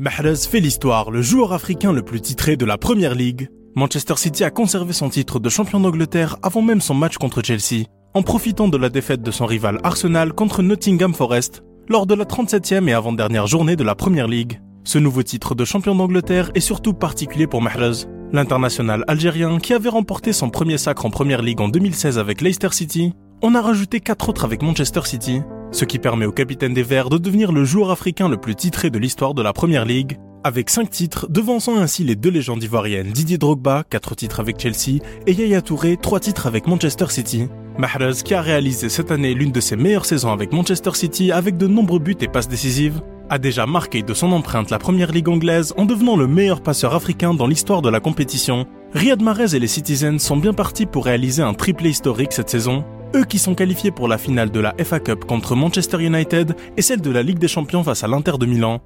[0.00, 3.50] Mahrez fait l'histoire, le joueur africain le plus titré de la Première Ligue.
[3.76, 7.84] Manchester City a conservé son titre de champion d'Angleterre avant même son match contre Chelsea,
[8.14, 12.24] en profitant de la défaite de son rival Arsenal contre Nottingham Forest lors de la
[12.24, 14.62] 37e et avant-dernière journée de la Première Ligue.
[14.84, 19.90] Ce nouveau titre de champion d'Angleterre est surtout particulier pour Mahrez, l'international algérien qui avait
[19.90, 23.12] remporté son premier sacre en Première Ligue en 2016 avec Leicester City.
[23.42, 25.42] On a rajouté quatre autres avec Manchester City,
[25.72, 28.90] ce qui permet au capitaine des Verts de devenir le joueur africain le plus titré
[28.90, 33.12] de l'histoire de la Première Ligue, avec 5 titres, devançant ainsi les deux légendes ivoiriennes
[33.12, 37.48] Didier Drogba, 4 titres avec Chelsea, et Yaya Touré, 3 titres avec Manchester City.
[37.78, 41.56] Mahrez qui a réalisé cette année l'une de ses meilleures saisons avec Manchester City avec
[41.56, 45.28] de nombreux buts et passes décisives, a déjà marqué de son empreinte la première ligue
[45.28, 48.66] anglaise en devenant le meilleur passeur africain dans l'histoire de la compétition.
[48.92, 52.84] Riyad Mahrez et les Citizens sont bien partis pour réaliser un triplé historique cette saison,
[53.14, 56.82] eux qui sont qualifiés pour la finale de la FA Cup contre Manchester United et
[56.82, 58.80] celle de la Ligue des Champions face à l'Inter de Milan.